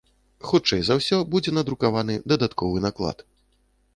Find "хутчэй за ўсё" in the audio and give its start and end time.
0.51-1.19